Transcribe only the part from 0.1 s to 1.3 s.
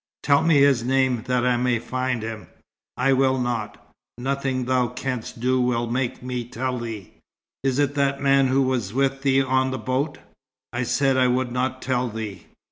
"Tell me his name,